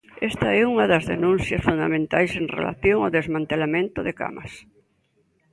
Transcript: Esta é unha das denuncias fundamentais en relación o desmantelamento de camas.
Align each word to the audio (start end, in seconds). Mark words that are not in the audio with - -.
Esta 0.29 0.47
é 0.59 0.61
unha 0.71 0.85
das 0.91 1.03
denuncias 1.13 1.65
fundamentais 1.67 2.31
en 2.41 2.45
relación 2.57 2.99
o 3.07 3.13
desmantelamento 3.17 3.99
de 4.07 4.13
camas. 4.21 4.51